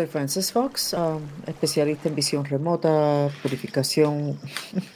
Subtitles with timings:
[0.00, 4.38] soy Frances Fox, um, especialista en visión remota, purificación,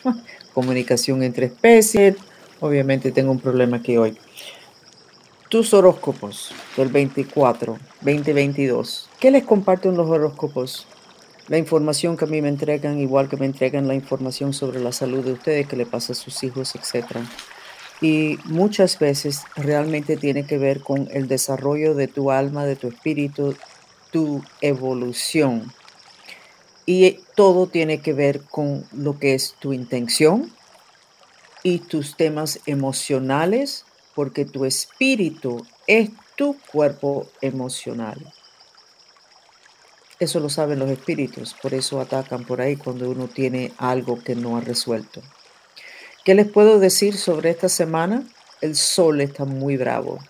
[0.55, 2.17] comunicación entre especies.
[2.61, 4.17] Obviamente tengo un problema aquí hoy.
[5.51, 9.11] Tus horóscopos del 24, 2022.
[9.21, 10.87] ¿Qué les comparto en los horóscopos?
[11.49, 14.93] La información que a mí me entregan, igual que me entregan la información sobre la
[14.93, 17.19] salud de ustedes, que le pasa a sus hijos, etc.
[18.01, 22.89] Y muchas veces realmente tiene que ver con el desarrollo de tu alma, de tu
[22.89, 23.55] espíritu,
[24.15, 25.73] tu evolución.
[26.87, 30.53] Y todo tiene que ver con lo que es tu intención
[31.65, 38.33] y tus temas emocionales, porque tu espíritu es tu cuerpo emocional.
[40.21, 44.37] Eso lo saben los espíritus, por eso atacan por ahí cuando uno tiene algo que
[44.37, 45.23] no ha resuelto.
[46.25, 48.23] ¿Qué les puedo decir sobre esta semana?
[48.61, 50.21] El sol está muy bravo.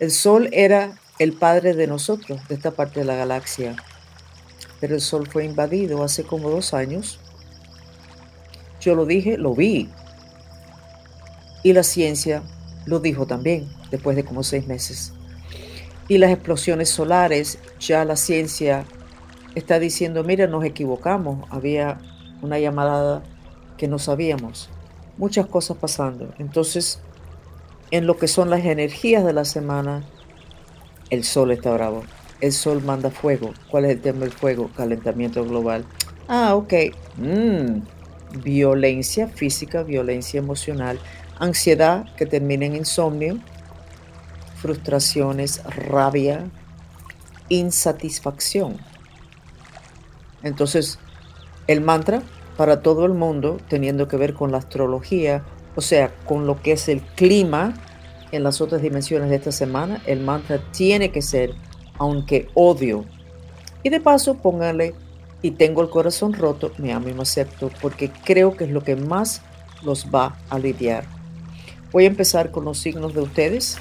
[0.00, 3.76] El sol era el padre de nosotros, de esta parte de la galaxia.
[4.80, 7.20] Pero el Sol fue invadido hace como dos años.
[8.80, 9.88] Yo lo dije, lo vi.
[11.62, 12.42] Y la ciencia
[12.86, 15.12] lo dijo también, después de como seis meses.
[16.08, 18.84] Y las explosiones solares, ya la ciencia
[19.54, 21.98] está diciendo, mira, nos equivocamos, había
[22.42, 23.22] una llamada
[23.76, 24.70] que no sabíamos.
[25.18, 26.34] Muchas cosas pasando.
[26.38, 26.98] Entonces,
[27.92, 30.02] en lo que son las energías de la semana,
[31.12, 32.04] el sol está bravo.
[32.40, 33.52] El sol manda fuego.
[33.70, 34.70] ¿Cuál es el tema del fuego?
[34.74, 35.84] Calentamiento global.
[36.26, 36.72] Ah, ok.
[37.18, 37.82] Mm.
[38.42, 40.98] Violencia física, violencia emocional,
[41.38, 43.38] ansiedad que termina en insomnio,
[44.56, 46.46] frustraciones, rabia,
[47.50, 48.78] insatisfacción.
[50.42, 50.98] Entonces,
[51.66, 52.22] el mantra
[52.56, 55.44] para todo el mundo, teniendo que ver con la astrología,
[55.76, 57.74] o sea, con lo que es el clima,
[58.32, 61.54] en las otras dimensiones de esta semana, el mantra tiene que ser,
[61.98, 63.04] aunque odio.
[63.82, 64.94] Y de paso, póngale,
[65.42, 68.82] y tengo el corazón roto, me amo y me acepto, porque creo que es lo
[68.82, 69.42] que más
[69.82, 71.04] los va a aliviar.
[71.92, 73.76] Voy a empezar con los signos de ustedes.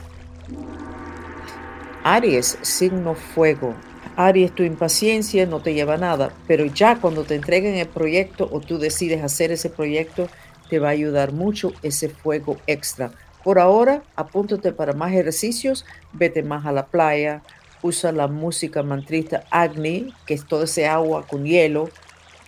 [2.03, 3.73] Aries, signo fuego.
[4.18, 8.50] Aries, tu impaciencia no te lleva a nada, pero ya cuando te entreguen el proyecto
[8.51, 10.28] o tú decides hacer ese proyecto,
[10.69, 13.12] te va a ayudar mucho ese fuego extra
[13.44, 17.41] por ahora, apúntate para más ejercicios, vete más a la playa,
[17.81, 21.90] usa la música mantrista Agni, que es todo ese agua con hielo,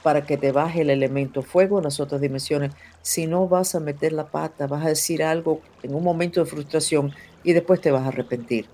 [0.03, 2.71] para que te baje el elemento fuego en las otras dimensiones.
[3.01, 6.45] Si no vas a meter la pata, vas a decir algo en un momento de
[6.45, 8.67] frustración y después te vas a arrepentir.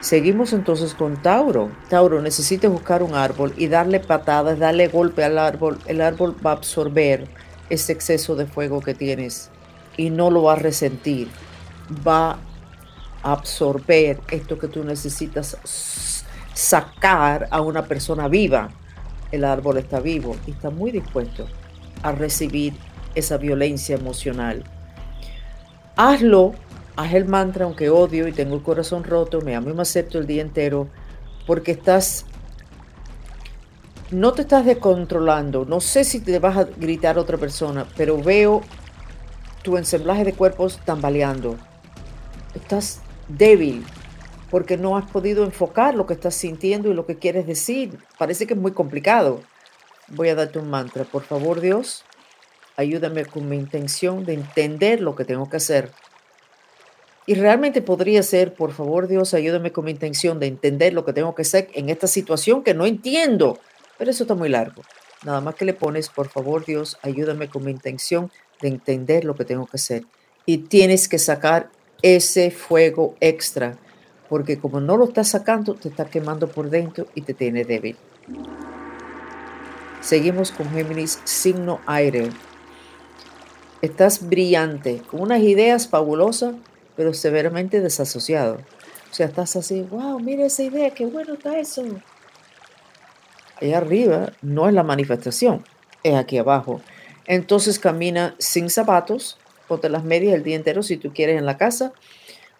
[0.00, 1.70] Seguimos entonces con Tauro.
[1.88, 5.78] Tauro, necesitas buscar un árbol y darle patadas, darle golpe al árbol.
[5.86, 7.26] El árbol va a absorber
[7.70, 9.50] ese exceso de fuego que tienes
[9.96, 11.28] y no lo va a resentir.
[12.06, 12.38] Va
[13.22, 15.56] a absorber esto que tú necesitas
[16.54, 18.70] sacar a una persona viva.
[19.32, 21.46] El árbol está vivo y está muy dispuesto
[22.02, 22.74] a recibir
[23.14, 24.64] esa violencia emocional.
[25.96, 26.54] Hazlo,
[26.96, 30.18] haz el mantra, aunque odio y tengo el corazón roto, me amo y me acepto
[30.18, 30.88] el día entero,
[31.46, 32.26] porque estás,
[34.10, 35.64] no te estás descontrolando.
[35.64, 38.62] No sé si te vas a gritar a otra persona, pero veo
[39.64, 41.56] tu ensamblaje de cuerpos tambaleando.
[42.54, 43.84] Estás débil
[44.50, 47.98] porque no has podido enfocar lo que estás sintiendo y lo que quieres decir.
[48.18, 49.40] Parece que es muy complicado.
[50.08, 51.04] Voy a darte un mantra.
[51.04, 52.04] Por favor, Dios,
[52.76, 55.90] ayúdame con mi intención de entender lo que tengo que hacer.
[57.26, 61.14] Y realmente podría ser, por favor, Dios, ayúdame con mi intención de entender lo que
[61.14, 63.58] tengo que hacer en esta situación que no entiendo.
[63.96, 64.82] Pero eso está muy largo.
[65.24, 68.30] Nada más que le pones, por favor, Dios, ayúdame con mi intención
[68.64, 70.06] de entender lo que tengo que hacer.
[70.46, 71.70] Y tienes que sacar
[72.00, 73.76] ese fuego extra,
[74.30, 77.96] porque como no lo estás sacando, te está quemando por dentro y te tiene débil.
[80.00, 82.30] Seguimos con Géminis, signo aire.
[83.82, 86.54] Estás brillante, con unas ideas fabulosas,
[86.96, 88.60] pero severamente desasociado.
[89.10, 91.84] O sea, estás así, wow, mira esa idea, qué bueno está eso.
[93.60, 95.64] Ahí arriba no es la manifestación,
[96.02, 96.80] es aquí abajo.
[97.26, 99.38] Entonces camina sin zapatos,
[99.68, 101.92] ponte las medias el día entero si tú quieres en la casa.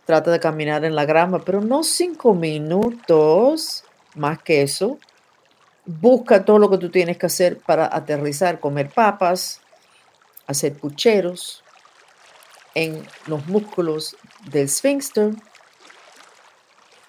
[0.06, 3.84] Trata de caminar en la grama, pero no cinco minutos,
[4.14, 4.98] más que eso.
[5.86, 9.60] Busca todo lo que tú tienes que hacer para aterrizar, comer papas,
[10.46, 11.62] hacer pucheros
[12.74, 14.16] en los músculos
[14.50, 15.32] del sphincter,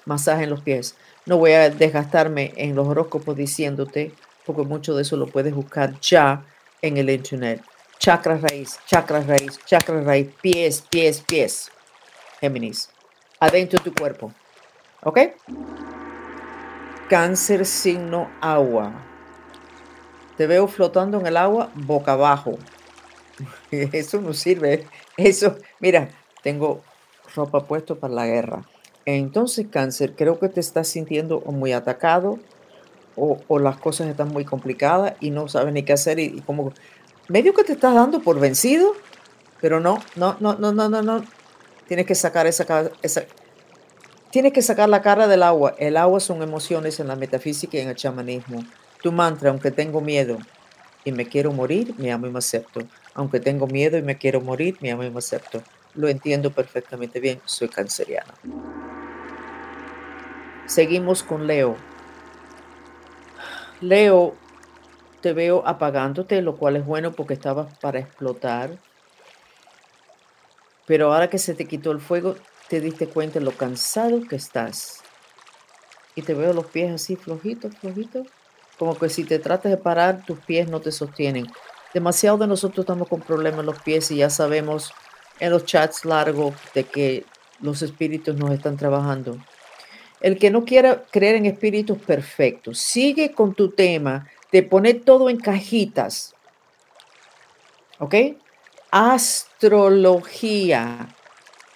[0.05, 0.95] masaje en los pies.
[1.25, 4.13] No voy a desgastarme en los horóscopos diciéndote,
[4.45, 6.45] porque mucho de eso lo puedes buscar ya
[6.85, 7.63] en el internet.
[7.97, 11.71] Chakra raíz, chakra raíz, chakra raíz, pies, pies, pies.
[12.39, 12.89] Géminis,
[13.39, 14.31] adentro de tu cuerpo.
[15.03, 15.19] ¿Ok?
[17.09, 18.93] Cáncer signo agua.
[20.37, 22.57] Te veo flotando en el agua boca abajo.
[23.71, 24.85] Eso no sirve.
[25.17, 26.09] Eso, mira,
[26.43, 26.81] tengo
[27.35, 28.63] ropa puesto para la guerra.
[29.05, 32.39] Entonces, cáncer, creo que te estás sintiendo muy atacado
[33.15, 36.73] o, las cosas están muy complicadas y no sabes ni qué hacer y, como
[37.27, 38.93] medio que te estás dando por vencido,
[39.61, 41.23] pero no, no, no, no, no, no, no.
[41.87, 42.65] Tienes que sacar esa,
[43.01, 43.23] esa
[44.31, 45.75] tienes que sacar la cara del agua.
[45.77, 48.65] El agua son emociones en la metafísica y en el chamanismo.
[49.01, 50.37] Tu mantra, aunque tengo miedo
[51.05, 52.81] y me quiero morir, me amo y me acepto.
[53.13, 55.63] Aunque tengo miedo y me quiero morir, me amo y me acepto.
[55.93, 58.33] Lo entiendo perfectamente bien, soy canceriana.
[60.65, 61.77] Seguimos con Leo.
[63.81, 64.35] Leo,
[65.21, 68.77] te veo apagándote, lo cual es bueno porque estabas para explotar.
[70.85, 72.35] Pero ahora que se te quitó el fuego,
[72.69, 75.01] te diste cuenta de lo cansado que estás.
[76.15, 78.27] Y te veo los pies así flojitos, flojitos.
[78.77, 81.47] Como que si te tratas de parar, tus pies no te sostienen.
[81.93, 84.93] Demasiado de nosotros estamos con problemas en los pies y ya sabemos
[85.39, 87.25] en los chats largos de que
[87.61, 89.37] los espíritus nos están trabajando.
[90.21, 95.29] El que no quiera creer en espíritus perfectos, sigue con tu tema de poner todo
[95.29, 96.33] en cajitas.
[97.99, 98.15] ¿Ok?
[98.91, 101.09] Astrología,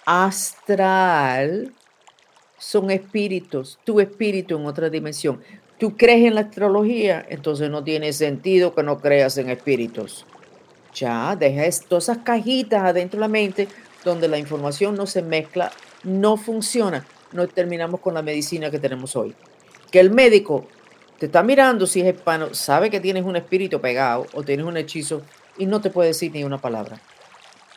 [0.04, 1.72] astral,
[2.58, 5.40] son espíritus, tu espíritu en otra dimensión.
[5.78, 10.26] Tú crees en la astrología, entonces no tiene sentido que no creas en espíritus.
[10.94, 13.66] Ya, deja todas esas cajitas adentro de la mente
[14.04, 15.72] donde la información no se mezcla,
[16.04, 19.34] no funciona no terminamos con la medicina que tenemos hoy.
[19.90, 20.66] Que el médico
[21.18, 24.76] te está mirando si es hispano, sabe que tienes un espíritu pegado o tienes un
[24.76, 25.22] hechizo
[25.58, 27.00] y no te puede decir ni una palabra.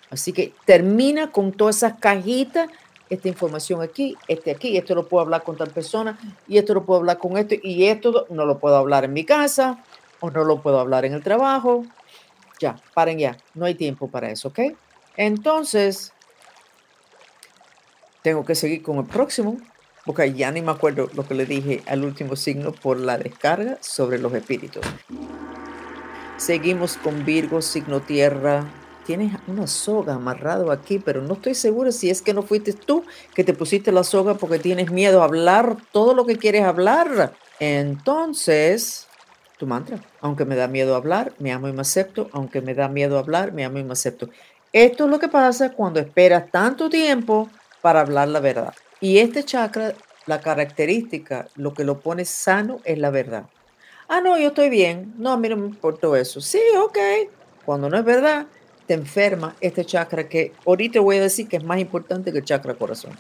[0.10, 2.70] Así que termina con todas esas cajitas,
[3.10, 6.18] esta información aquí, este aquí, esto lo puedo hablar con tal persona
[6.48, 9.26] y esto lo puedo hablar con esto y esto no lo puedo hablar en mi
[9.26, 9.84] casa
[10.20, 11.84] o no lo puedo hablar en el trabajo.
[12.60, 14.60] Ya, paren ya, no hay tiempo para eso, ¿ok?
[15.18, 16.14] Entonces,
[18.24, 19.58] tengo que seguir con el próximo,
[20.06, 23.78] porque ya ni me acuerdo lo que le dije al último signo por la descarga
[23.82, 24.84] sobre los espíritus.
[26.38, 28.66] Seguimos con Virgo, signo tierra.
[29.06, 33.04] Tienes una soga amarrado aquí, pero no estoy segura si es que no fuiste tú
[33.36, 37.34] que te pusiste la soga porque tienes miedo a hablar todo lo que quieres hablar.
[37.60, 39.08] Entonces,
[39.58, 42.30] tu mantra, aunque me da miedo hablar, me amo y me acepto.
[42.32, 44.30] Aunque me da miedo hablar, me amo y me acepto.
[44.72, 47.50] Esto es lo que pasa cuando esperas tanto tiempo
[47.84, 48.74] para hablar la verdad.
[49.02, 49.94] Y este chakra,
[50.26, 53.44] la característica, lo que lo pone sano es la verdad.
[54.08, 55.14] Ah, no, yo estoy bien.
[55.18, 56.40] No, a mí no me importó eso.
[56.40, 56.98] Sí, ok.
[57.66, 58.48] Cuando no es verdad,
[58.88, 62.46] te enferma este chakra que ahorita voy a decir que es más importante que el
[62.46, 63.12] chakra corazón.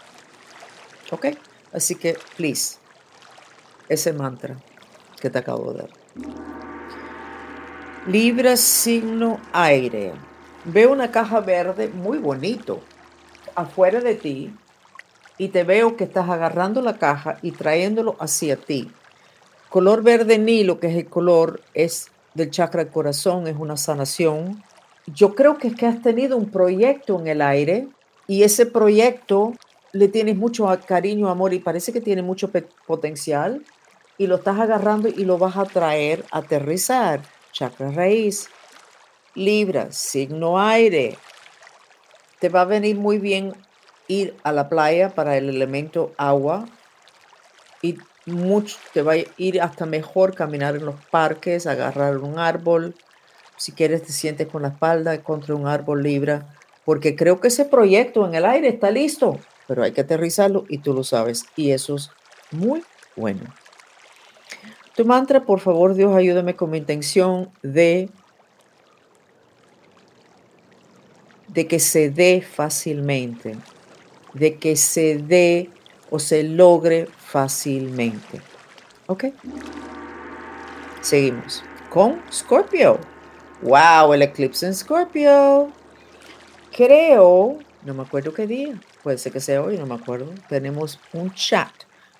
[1.11, 1.27] Ok.
[1.73, 2.77] Así que, please,
[3.89, 4.55] ese mantra
[5.19, 5.89] que te acabo de dar.
[8.07, 10.13] Libra signo aire.
[10.63, 12.81] Veo una caja verde muy bonito
[13.55, 14.53] afuera de ti
[15.37, 18.91] y te veo que estás agarrando la caja y trayéndolo hacia ti.
[19.69, 24.63] Color verde nilo, que es el color, es del chakra del corazón, es una sanación.
[25.07, 27.87] Yo creo que es que has tenido un proyecto en el aire
[28.27, 29.53] y ese proyecto
[29.91, 32.51] le tienes mucho cariño, amor y parece que tiene mucho
[32.85, 33.63] potencial
[34.17, 37.21] y lo estás agarrando y lo vas a traer aterrizar.
[37.51, 38.49] Chakra raíz,
[39.35, 41.17] Libra, signo aire,
[42.43, 43.53] te va a venir muy bien
[44.09, 46.65] ir a la playa para el elemento agua
[47.81, 52.95] y mucho, te va a ir hasta mejor caminar en los parques, agarrar un árbol.
[53.55, 57.63] Si quieres, te sientes con la espalda contra un árbol libra, porque creo que ese
[57.63, 61.45] proyecto en el aire está listo, pero hay que aterrizarlo y tú lo sabes.
[61.55, 62.11] Y eso es
[62.51, 62.83] muy
[63.15, 63.39] bueno.
[64.97, 68.09] Tu mantra, por favor, Dios, ayúdame con mi intención de
[71.53, 73.55] de que se dé fácilmente,
[74.33, 75.69] de que se dé
[76.09, 78.41] o se logre fácilmente.
[79.07, 79.25] ¿Ok?
[81.01, 82.97] Seguimos con Scorpio.
[83.61, 84.13] ¡Wow!
[84.13, 85.71] El eclipse en Scorpio.
[86.75, 90.33] Creo, no me acuerdo qué día, puede ser que sea hoy, no me acuerdo.
[90.49, 91.71] Tenemos un chat.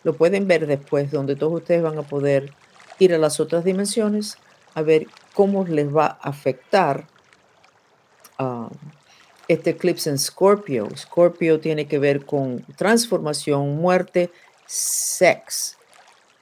[0.04, 2.54] Lo pueden ver después, donde todos ustedes van a poder
[3.00, 4.38] ir a las otras dimensiones
[4.76, 7.08] a ver cómo les va a afectar
[8.40, 8.70] um,
[9.48, 10.88] este eclipse en Scorpio.
[10.96, 14.30] Scorpio tiene que ver con transformación, muerte,
[14.66, 15.78] sex,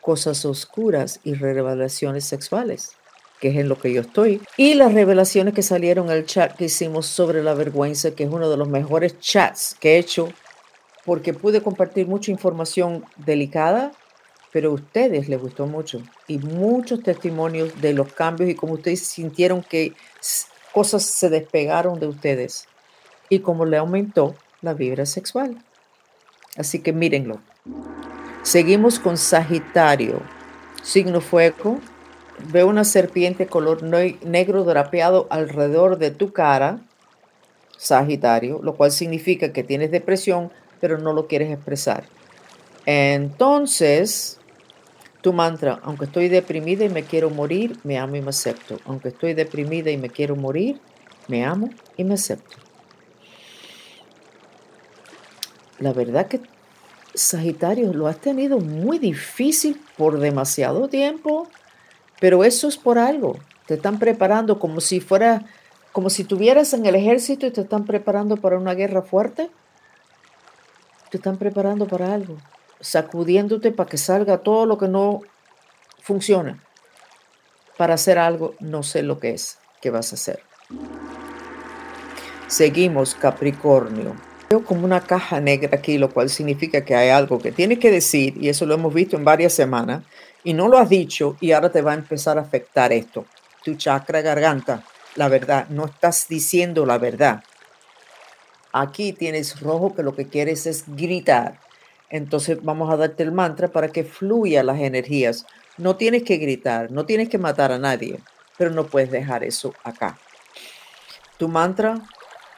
[0.02, 2.94] cosas oscuras y revelaciones sexuales,
[3.40, 4.42] que es en lo que yo estoy.
[4.58, 8.30] Y las revelaciones que salieron en el chat que hicimos sobre la vergüenza, que es
[8.30, 10.30] uno de los mejores chats que he hecho,
[11.06, 13.92] porque pude compartir mucha información delicada
[14.52, 19.02] pero a ustedes les gustó mucho y muchos testimonios de los cambios y cómo ustedes
[19.02, 19.94] sintieron que
[20.74, 22.68] cosas se despegaron de ustedes
[23.32, 25.58] y cómo le aumentó la vibra sexual.
[26.58, 27.40] Así que mírenlo.
[28.44, 30.22] Seguimos con Sagitario,
[30.84, 31.80] signo fuego.
[32.52, 36.82] Veo una serpiente color negro drapeado alrededor de tu cara,
[37.78, 42.04] Sagitario, lo cual significa que tienes depresión, pero no lo quieres expresar.
[42.86, 44.40] Entonces,
[45.22, 48.78] tu mantra, aunque estoy deprimida y me quiero morir, me amo y me acepto.
[48.86, 50.82] Aunque estoy deprimida y me quiero morir,
[51.30, 52.71] me amo y me acepto.
[55.82, 56.40] La verdad que
[57.14, 61.50] Sagitario lo has tenido muy difícil por demasiado tiempo,
[62.22, 63.38] pero eso es por algo.
[63.66, 65.44] Te están preparando como si fuera,
[65.92, 69.52] como si tuvieras en el ejército y te están preparando para una guerra fuerte.
[71.10, 72.38] Te están preparando para algo
[72.82, 75.22] sacudiéndote para que salga todo lo que no
[76.02, 76.60] funciona.
[77.78, 80.44] Para hacer algo, no sé lo que es que vas a hacer.
[82.48, 84.16] Seguimos, Capricornio.
[84.66, 88.36] Como una caja negra aquí, lo cual significa que hay algo que tienes que decir,
[88.38, 90.04] y eso lo hemos visto en varias semanas,
[90.44, 93.26] y no lo has dicho, y ahora te va a empezar a afectar esto.
[93.64, 94.84] Tu chakra garganta,
[95.16, 97.44] la verdad, no estás diciendo la verdad.
[98.74, 101.60] Aquí tienes rojo que lo que quieres es gritar
[102.12, 105.46] entonces vamos a darte el mantra para que fluya las energías.
[105.78, 108.20] No tienes que gritar, no tienes que matar a nadie,
[108.58, 110.20] pero no puedes dejar eso acá.
[111.38, 111.96] Tu mantra,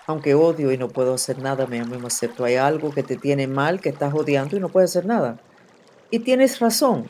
[0.06, 2.44] aunque odio y no puedo hacer nada, me amo y me acepto.
[2.44, 5.40] Hay algo que te tiene mal, que estás odiando y no puedes hacer nada.
[6.12, 7.08] Y tienes razón.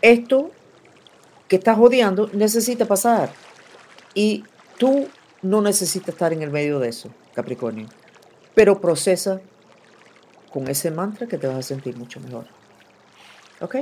[0.00, 0.50] Esto
[1.48, 3.30] que estás odiando necesita pasar.
[4.14, 4.44] Y
[4.78, 5.08] tú
[5.42, 7.88] no necesitas estar en el medio de eso, Capricornio.
[8.54, 9.40] Pero procesa
[10.52, 12.46] con ese mantra que te vas a sentir mucho mejor.
[13.60, 13.76] ¿Ok?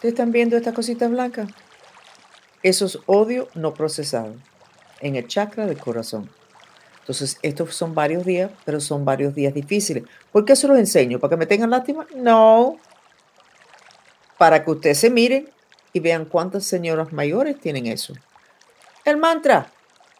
[0.00, 1.48] ¿Te están viendo estas cositas blancas?
[2.62, 4.34] Eso es odio no procesado
[5.00, 6.30] en el chakra del corazón.
[7.00, 10.04] Entonces, estos son varios días, pero son varios días difíciles.
[10.32, 11.18] ¿Por qué se los enseño?
[11.18, 12.06] ¿Para que me tengan lástima?
[12.14, 12.76] No.
[14.38, 15.48] Para que ustedes se miren
[15.92, 18.14] y vean cuántas señoras mayores tienen eso.
[19.04, 19.70] El mantra.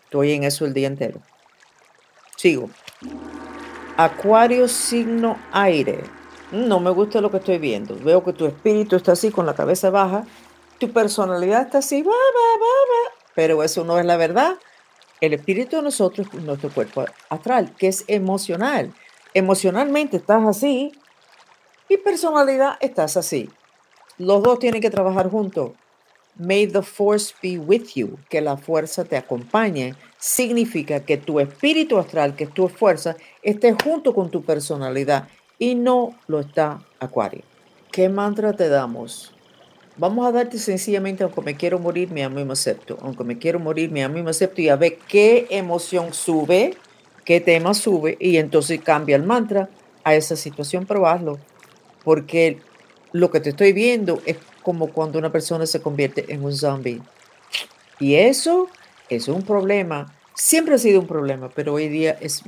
[0.04, 1.20] Estoy en eso el día entero.
[2.36, 2.70] Sigo.
[3.96, 6.00] Acuario signo aire.
[6.50, 7.94] No me gusta lo que estoy viendo.
[7.96, 10.24] Veo que tu espíritu está así con la cabeza baja.
[10.78, 12.04] Tu personalidad está así,
[13.34, 14.56] pero eso no es la verdad.
[15.20, 18.94] El espíritu de nosotros es nuestro cuerpo astral, que es emocional.
[19.34, 20.92] Emocionalmente estás así
[21.88, 23.50] y personalidad estás así.
[24.16, 25.72] Los dos tienen que trabajar juntos.
[26.36, 31.98] May the force be with you, que la fuerza te acompañe significa que tu espíritu
[31.98, 37.42] astral, que es tu fuerza, esté junto con tu personalidad y no lo está Acuario.
[37.92, 39.34] ¿Qué mantra te damos?
[40.00, 42.96] Vamos a darte sencillamente, aunque me quiero morir, me amo y me acepto.
[43.02, 44.62] Aunque me quiero morir, me amo y me acepto.
[44.62, 46.74] Y a ver qué emoción sube,
[47.26, 49.68] qué tema sube, y entonces cambia el mantra
[50.02, 51.38] a esa situación, pero.
[52.02, 52.60] Porque
[53.12, 57.02] lo que te estoy viendo es como cuando una persona se convierte en un zombie.
[57.98, 58.68] Y eso
[59.10, 60.14] es un problema.
[60.34, 62.42] Siempre ha sido un problema, pero hoy día es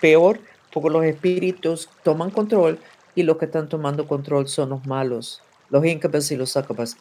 [0.00, 0.40] peor
[0.72, 2.80] porque los espíritus toman control
[3.14, 6.96] y los que están tomando control son los malos, los incapaces y los sacabas.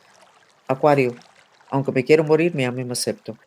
[0.67, 1.15] Acuario,
[1.69, 3.37] aunque me quiero morir, me amo me acepto.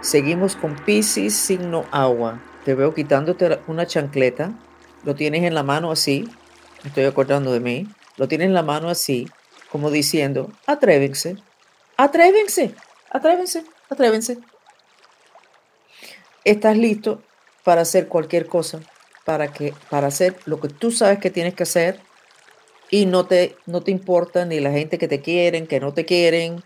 [0.00, 2.42] Seguimos con Pisces, signo agua.
[2.64, 4.52] Te veo quitándote una chancleta.
[5.04, 6.28] Lo tienes en la mano así.
[6.84, 7.88] estoy acordando de mí.
[8.16, 9.28] Lo tienes en la mano así,
[9.70, 11.36] como diciendo, atrévense,
[11.96, 12.74] atrévense,
[13.10, 14.38] atrévense, atrévense
[16.46, 17.22] estás listo
[17.64, 18.80] para hacer cualquier cosa,
[19.24, 22.00] para, que, para hacer lo que tú sabes que tienes que hacer
[22.90, 26.04] y no te, no te importa ni la gente que te quieren, que no te
[26.04, 26.62] quieren,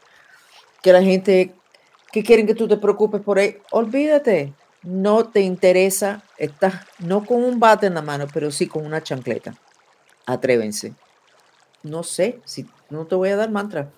[0.82, 1.54] que la gente
[2.12, 3.58] que quieren que tú te preocupes por él.
[3.70, 8.84] Olvídate, no te interesa, estás no con un bate en la mano, pero sí con
[8.84, 9.54] una chancleta.
[10.26, 10.94] Atrévense.
[11.82, 13.90] No sé, si no te voy a dar mantra.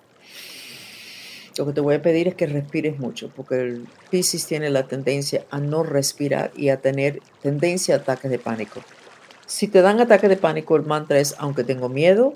[1.57, 4.87] Lo que te voy a pedir es que respires mucho, porque el Pisces tiene la
[4.87, 8.81] tendencia a no respirar y a tener tendencia a ataques de pánico.
[9.45, 12.33] Si te dan ataques de pánico, el mantra es, aunque tengo miedo,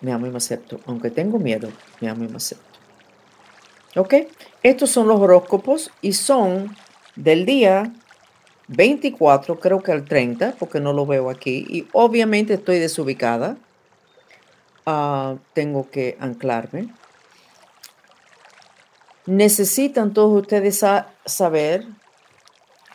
[0.00, 0.80] me amo y me acepto.
[0.86, 1.70] Aunque tengo miedo,
[2.00, 2.64] me amo y me acepto.
[3.96, 4.14] ¿Ok?
[4.62, 6.76] Estos son los horóscopos y son
[7.16, 7.92] del día
[8.68, 11.66] 24, creo que al 30, porque no lo veo aquí.
[11.68, 13.56] Y obviamente estoy desubicada
[14.86, 16.92] Ah, tengo que anclarme.
[19.26, 20.84] Necesitan todos ustedes
[21.24, 21.86] saber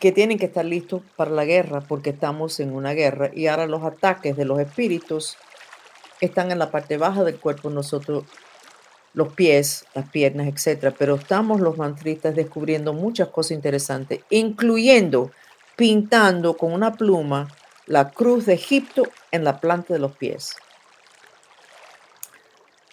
[0.06, 3.66] que tienen que estar listos para la guerra porque estamos en una guerra y ahora
[3.66, 5.36] los ataques de los espíritus
[6.20, 8.22] están en la parte baja del cuerpo, nosotros,
[9.14, 10.94] los pies, las piernas, etcétera.
[10.96, 15.32] Pero estamos los mantristas descubriendo muchas cosas interesantes, incluyendo
[15.74, 17.48] pintando con una pluma
[17.86, 20.54] la cruz de Egipto en la planta de los pies.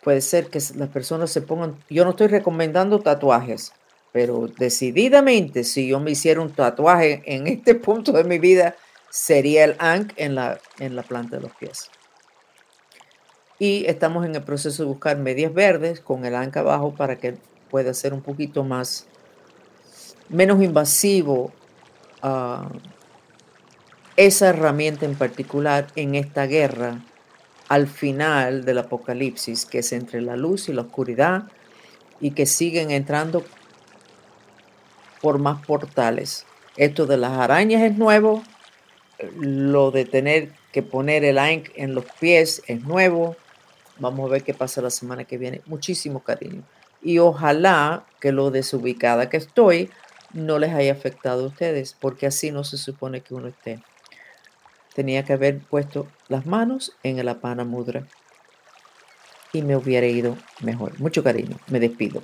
[0.03, 3.71] Puede ser que las personas se pongan, yo no estoy recomendando tatuajes,
[4.13, 8.75] pero decididamente si yo me hiciera un tatuaje en este punto de mi vida,
[9.09, 11.89] sería el Ankh en la, en la planta de los pies.
[13.59, 17.35] Y estamos en el proceso de buscar medias verdes con el Ankh abajo para que
[17.69, 19.07] pueda ser un poquito más,
[20.29, 21.51] menos invasivo
[22.23, 22.67] uh,
[24.15, 27.01] esa herramienta en particular en esta guerra
[27.67, 31.45] al final del apocalipsis, que es entre la luz y la oscuridad,
[32.19, 33.43] y que siguen entrando
[35.23, 36.45] por más portales.
[36.77, 38.43] Esto de las arañas es nuevo,
[39.39, 43.35] lo de tener que poner el Aink en los pies es nuevo.
[43.97, 45.61] Vamos a ver qué pasa la semana que viene.
[45.65, 46.61] Muchísimo cariño.
[47.01, 49.89] Y ojalá que lo desubicada que estoy
[50.33, 53.81] no les haya afectado a ustedes, porque así no se supone que uno esté
[54.93, 58.07] tenía que haber puesto las manos en el apana mudra
[59.51, 60.99] y me hubiera ido mejor.
[60.99, 62.23] Mucho cariño, me despido.